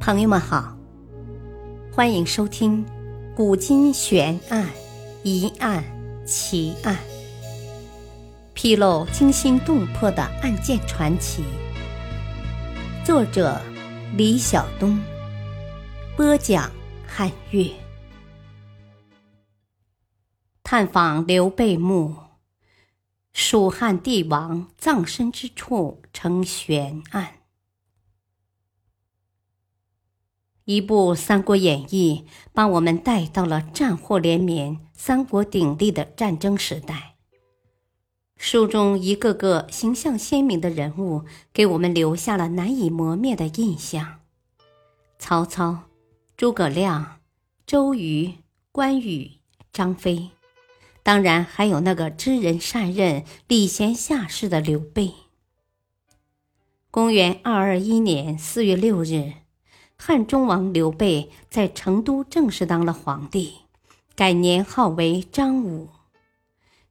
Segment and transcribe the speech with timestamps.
[0.00, 0.76] 朋友们好，
[1.92, 2.84] 欢迎收听
[3.34, 4.68] 《古今悬案、
[5.22, 5.82] 疑案、
[6.26, 6.94] 奇案》，
[8.52, 11.44] 披露惊心动魄的案件传奇。
[13.04, 13.60] 作者：
[14.16, 15.00] 李晓东，
[16.16, 16.70] 播讲：
[17.06, 17.70] 汉月。
[20.62, 22.14] 探访刘备墓，
[23.32, 27.43] 蜀汉帝王葬身之处成悬案。
[30.66, 37.16] 一部《三国演义》把我们带到了战祸连绵、三国鼎立的战争时代。
[38.38, 44.20] 书中一个个形象鲜明的人物，给我们留下了难以磨灭的印象：
[45.18, 45.82] 曹操、
[46.34, 47.20] 诸葛亮、
[47.66, 48.32] 周瑜、
[48.72, 49.32] 关羽、
[49.70, 50.30] 张飞，
[51.02, 55.12] 当然还有那个知人善任、礼贤下士的刘备。
[56.90, 59.43] 公元二二一年四月六日。
[59.96, 63.54] 汉中王刘备在成都正式当了皇帝，
[64.14, 65.88] 改年号为张武。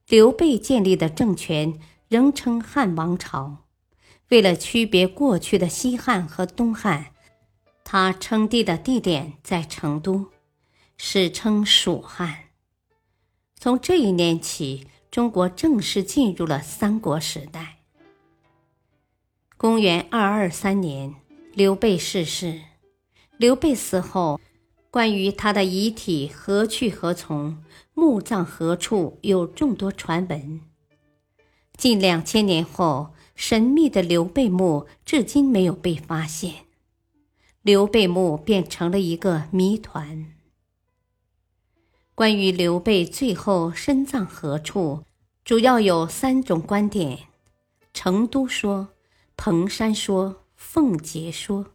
[0.08, 3.58] 刘备建立的政权仍称汉王朝。
[4.30, 7.14] 为了区别过去的西汉和东汉，
[7.84, 10.32] 他称帝的地点在成都，
[10.98, 12.46] 史称蜀汉。
[13.56, 17.78] 从这一年起，中国正式进入了三国时代。
[19.56, 21.14] 公元二二三年，
[21.54, 22.62] 刘备逝世。
[23.44, 24.40] 刘备死后，
[24.90, 27.62] 关于他的遗体何去何从、
[27.94, 30.62] 墓葬何处，有众多传闻。
[31.76, 36.68] 近两千年后，神秘的刘备墓至今没有被发现，
[37.62, 40.34] 刘备墓变成了一个谜团。
[42.16, 45.04] 关于刘备最后身葬何处，
[45.44, 47.20] 主要有三种观点：
[47.94, 48.94] 成都说、
[49.36, 51.73] 彭山说、奉节说。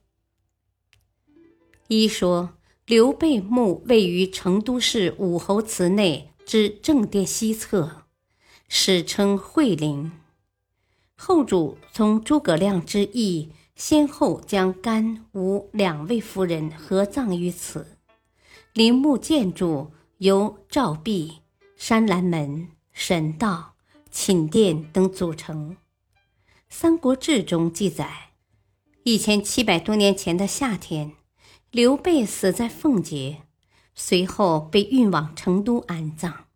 [1.89, 2.51] 一说
[2.85, 8.03] 刘备墓位于成都市武侯祠内之正殿西侧，
[8.69, 10.13] 史称惠陵。
[11.17, 17.97] 后主从诸葛亮之意，先后将甘、吴两位夫人合葬于此。
[18.75, 21.39] 陵墓建筑由照壁、
[21.75, 23.77] 山栏门、神道、
[24.11, 25.71] 寝殿等组成。
[26.69, 28.33] 《三国志》中记载，
[29.05, 31.15] 一千七百多年前的夏天。
[31.71, 33.43] 刘备死在奉节，
[33.95, 36.47] 随后被运往成都安葬。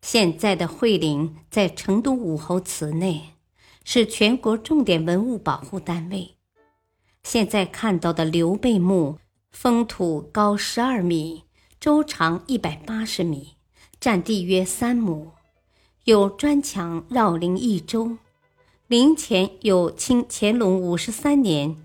[0.00, 3.34] 现在的惠陵在成都武侯祠内，
[3.84, 6.36] 是全国重点文物保护单位。
[7.22, 9.18] 现在看到的刘备墓，
[9.50, 11.44] 封土高十二米，
[11.78, 13.56] 周长一百八十米，
[14.00, 15.32] 占地约三亩，
[16.04, 18.16] 有砖墙绕陵一周，
[18.86, 21.76] 陵前有清乾隆五十三年。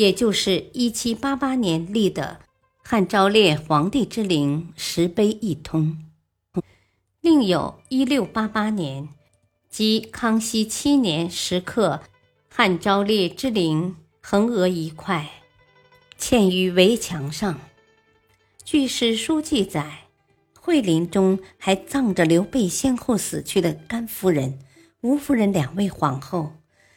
[0.00, 2.40] 也就是一七八八年立的
[2.82, 5.98] 汉昭烈皇帝之陵石碑一通，
[7.20, 9.10] 另有一六八八年
[9.68, 12.00] 即康熙七年石刻
[12.48, 15.28] 汉昭烈之陵横额一块，
[16.18, 17.60] 嵌于围墙上。
[18.64, 20.04] 据史书记载，
[20.58, 24.60] 惠陵中还葬着刘备先后死去的甘夫人、
[25.02, 26.54] 吴夫人两位皇后，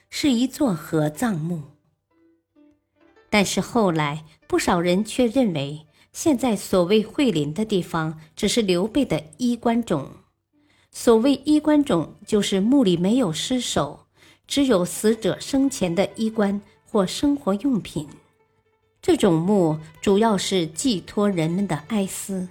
[0.09, 1.72] 是一座合葬墓。
[3.33, 10.07] 但是后来，不少人却认为，现在所谓惠陵的地方，只是刘备的衣冠冢。
[10.91, 14.05] 所谓衣冠冢，就是墓里没有尸首，
[14.45, 18.07] 只有死者生前的衣冠或生活用品。
[19.01, 22.49] 这种墓主要是寄托人们的哀思。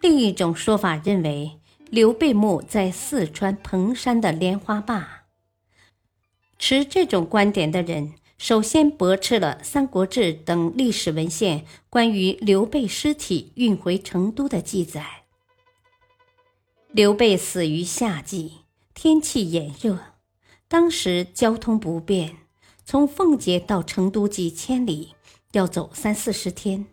[0.00, 1.52] 另一种说法认为，
[1.88, 5.22] 刘备墓在四川彭山的莲花坝。
[6.58, 8.14] 持这种观点的人。
[8.40, 15.24] 首先驳斥了《三国志》等历史文献关于刘备尸体运回成都的记载。
[16.90, 18.60] 刘备死于夏季，
[18.94, 19.98] 天气炎热，
[20.68, 22.38] 当时交通不便，
[22.82, 25.12] 从奉节到成都几千里，
[25.52, 26.86] 要走三四十天。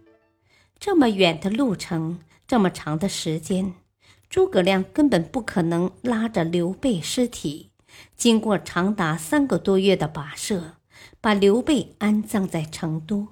[0.77, 3.73] 这么远的路程，这么长的时间，
[4.29, 7.69] 诸葛亮根本不可能拉着刘备尸体，
[8.17, 10.76] 经过长达三个多月的跋涉。
[11.27, 13.27] 把刘备安葬在成都。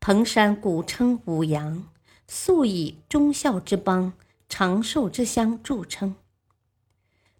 [0.00, 1.90] 彭山古称武阳，
[2.26, 4.14] 素以忠孝之邦、
[4.48, 6.14] 长寿之乡著称。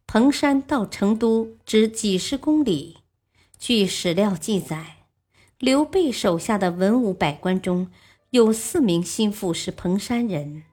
[0.07, 2.99] 彭山到成都只几十公里。
[3.59, 5.07] 据史料记载，
[5.59, 7.91] 刘备手下的文武百官中
[8.33, 10.65] 有四名心腹是彭山人。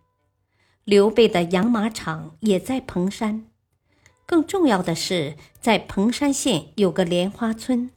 [0.83, 3.47] 刘备的养马场也在彭山。
[4.25, 7.89] 更重要的是，在彭山县有个莲花村，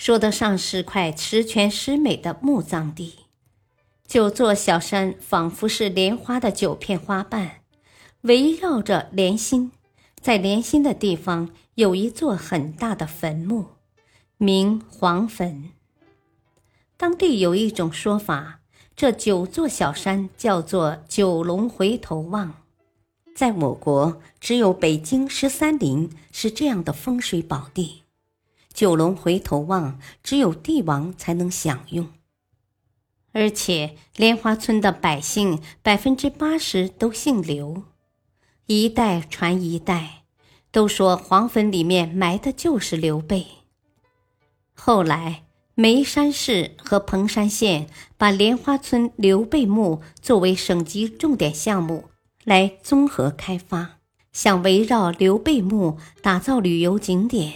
[0.00, 3.26] 说得上是块十全十美的墓葬地。
[4.08, 7.60] 九座小山仿佛是莲花的九片花瓣，
[8.22, 9.72] 围绕着莲心。
[10.18, 13.66] 在莲心的地方有一座很大的坟墓，
[14.38, 15.68] 名黄坟。
[16.96, 18.60] 当地有一种说法，
[18.96, 22.54] 这九座小山叫做九龙回头望。
[23.36, 28.04] 在我国，只有北京十三陵是这样的风水宝地。
[28.72, 32.08] 九龙回头望，只有帝王才能享用。
[33.32, 37.84] 而且莲花村的百姓百分之八十都姓刘，
[38.66, 40.24] 一代传一代，
[40.72, 43.46] 都说黄坟里面埋的就是刘备。
[44.74, 45.44] 后来
[45.74, 52.06] 眉山市和彭山县把莲花村刘备墓作为省级重点项目
[52.44, 53.98] 来综合开发，
[54.32, 57.52] 想围绕刘备墓打造旅游景点。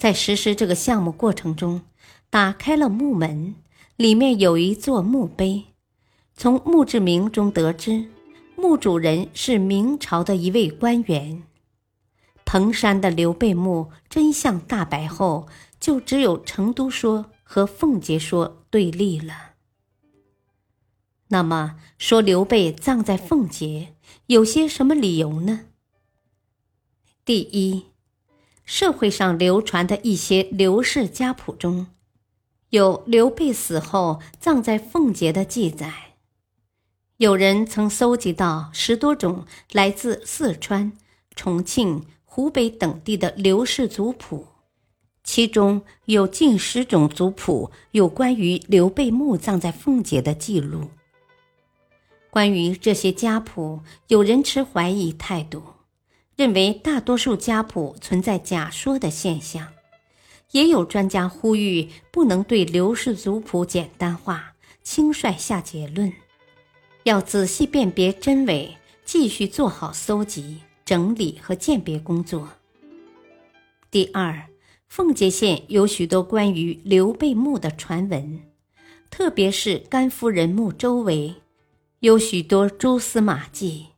[0.00, 1.82] 在实施这个项目过程中，
[2.30, 3.54] 打开了墓门。
[3.96, 5.66] 里面有一座墓碑，
[6.32, 8.06] 从墓志铭中得知，
[8.56, 11.42] 墓主人是明朝的一位官员。
[12.46, 15.46] 彭山的刘备墓真相大白后，
[15.78, 19.50] 就只有成都说和奉节说对立了。
[21.28, 23.94] 那么说刘备葬在奉节，
[24.28, 25.66] 有些什么理由呢？
[27.26, 27.89] 第一，
[28.70, 31.88] 社会上流传的一些刘氏家谱中。
[32.68, 35.92] 有刘备死后葬在奉节的记载，
[37.16, 40.92] 有人曾搜集到十多种来自四川、
[41.34, 44.46] 重庆、湖北等地的刘氏族谱，
[45.24, 50.90] 其中有近十种族谱有关于刘备墓葬在奉节的记录。
[52.30, 55.60] 关于这些家谱，有人持怀疑态度，
[56.40, 59.74] 认为大多数家谱存在假说的现象。
[60.52, 66.10] 也有专家呼吁，不能对刘氏族谱简单化、轻率下结论，
[67.02, 72.48] 要仔细辨别真伪，继续做好搜集、整理和鉴别工作。
[73.90, 74.46] 第二，
[74.88, 78.40] 奉节县有许多关于刘备墓的传闻，
[79.10, 81.34] 特别是甘夫人墓周围，
[81.98, 83.88] 有许多蛛丝马迹，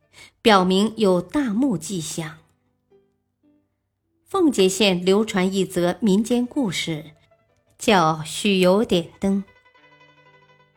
[0.41, 2.37] 表明有大墓迹象。
[4.23, 7.11] 奉节县流传一则民间故事，
[7.77, 9.43] 叫许由点灯。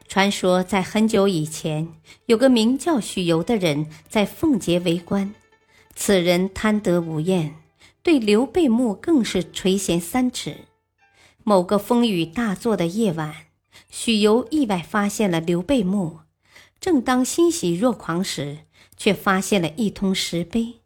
[0.06, 1.94] 传说在很久以前，
[2.26, 5.34] 有个名叫许由的人在奉节为官。
[5.94, 7.56] 此人贪得无厌，
[8.02, 10.66] 对刘备墓更是垂涎三尺。
[11.42, 13.34] 某个风雨大作的夜晚，
[13.88, 16.18] 许由意外发现了刘备墓，
[16.78, 18.65] 正当欣喜若狂时，
[18.96, 20.80] 却发现了一通石碑。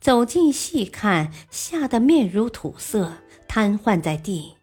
[0.00, 3.18] 走近细看，吓得面如土色，
[3.48, 4.54] 瘫痪在地。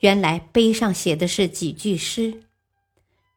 [0.00, 2.42] 原来碑上写的是几句诗：“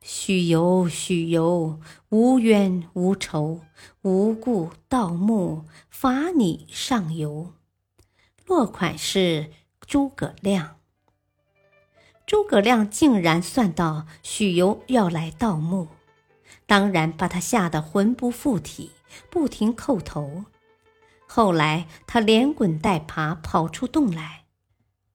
[0.01, 1.79] 许由，许由，
[2.09, 3.61] 无冤无仇，
[4.01, 7.53] 无故盗墓，罚你上游。”
[8.47, 9.51] 落款是
[9.85, 10.77] 诸葛亮。
[12.25, 15.87] 诸葛亮竟然算到许由要来盗墓，
[16.67, 18.91] 当然把他吓得魂不附体，
[19.31, 20.43] 不停叩头。
[21.25, 24.43] 后来，他连滚带爬跑出洞来，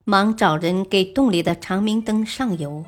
[0.05, 2.87] 忙找人给洞里的长明灯上油。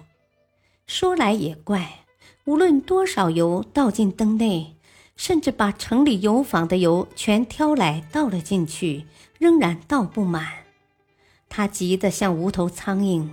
[0.86, 2.04] 说来也怪，
[2.44, 4.76] 无论多少油倒进灯内，
[5.14, 9.06] 甚至把城里油坊的油全挑来倒了进去，
[9.38, 10.64] 仍然倒不满。
[11.48, 13.28] 他急得像无头苍蝇。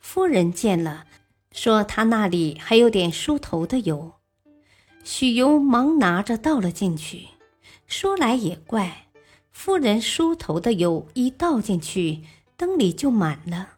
[0.00, 1.04] 夫人见了，
[1.52, 4.12] 说他那里还有点梳头的油。
[5.04, 7.28] 许由忙拿着倒了进去。
[7.86, 9.06] 说来也怪。
[9.50, 12.22] 夫人梳头的油一倒进去，
[12.56, 13.74] 灯里就满了。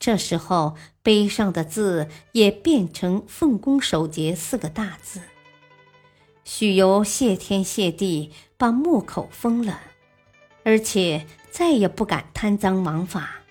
[0.00, 5.20] 这时候碑上的字也变成“奉公守节”四个大字。
[6.42, 9.80] 许由谢天谢地，把墓口封了，
[10.64, 13.42] 而且再也不敢贪赃枉法。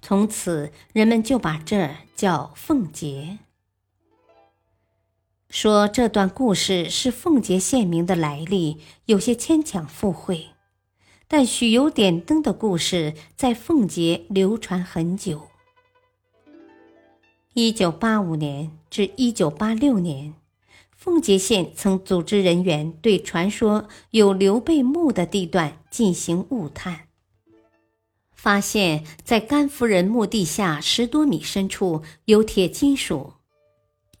[0.00, 3.38] 从此，人们就把这叫奉节。
[5.52, 10.46] 说这段故事是奉节县名的来历，有些牵强附会。
[11.28, 15.48] 但许由点灯的故事在奉节流传很久。
[17.52, 20.32] 一九八五年至一九八六年，
[20.96, 27.08] 奉节县曾组织人员对传说有刘备墓的地段进行物探，
[28.32, 33.34] 发现，在甘夫人墓地下十多米深处有铁金属，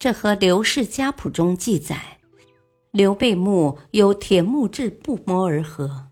[0.02, 2.18] 这和刘氏家谱中记载
[2.90, 6.08] 刘备墓有铁木质不谋而合。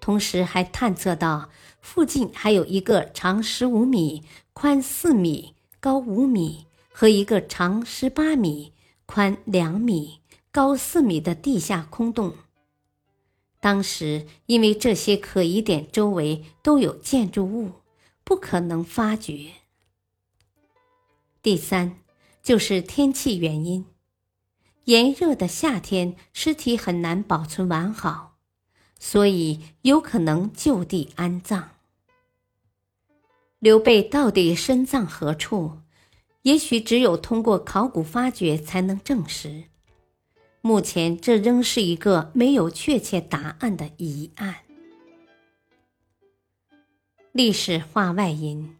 [0.00, 1.48] 同时还探测到
[1.80, 8.72] 附近还有一个长十五米、宽四米、高五米和一个长十八米、
[9.06, 10.18] 宽两米、
[10.50, 12.34] 高四米的地下空洞。
[13.60, 17.70] 当时因为这些可疑点周围都有建筑物，
[18.24, 19.52] 不可能发掘。
[21.40, 21.98] 第三，
[22.42, 23.86] 就是天气原因，
[24.84, 28.36] 炎热的夏天，尸体很难保存完好。
[28.98, 31.70] 所以有可能就地安葬。
[33.58, 35.78] 刘备到底身葬何处？
[36.42, 39.64] 也许只有通过考古发掘才能证实。
[40.60, 44.56] 目前这仍是一个没有确切答案的疑案。
[47.32, 48.76] 历史话外音：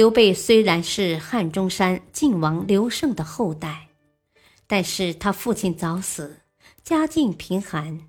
[0.00, 3.88] 刘备虽然是汉中山靖王刘胜的后代，
[4.66, 6.38] 但是他父亲早死，
[6.82, 8.00] 家境贫寒。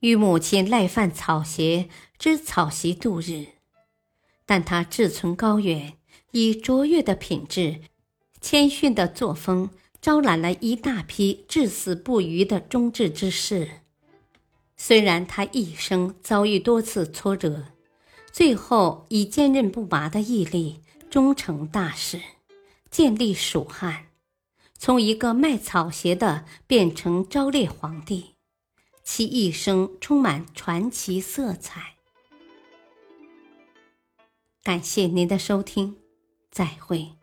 [0.00, 3.46] 与母亲赖饭草鞋，织草席度日，
[4.46, 5.92] 但他志存高远，
[6.32, 7.82] 以卓越的品质、
[8.40, 9.70] 谦逊的作风，
[10.02, 13.68] 招揽了一大批至死不渝的忠志之士。
[14.76, 17.66] 虽然他一生遭遇多次挫折，
[18.32, 20.80] 最后以坚韧不拔的毅力，
[21.10, 22.20] 终成大事，
[22.90, 24.08] 建立蜀汉，
[24.78, 28.34] 从一个卖草鞋的变成昭烈皇帝。
[29.02, 31.94] 其一生充满传奇色彩。
[34.62, 35.96] 感谢您的收听，
[36.50, 37.17] 再会。